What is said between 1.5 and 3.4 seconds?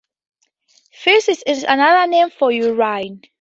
another name for urine.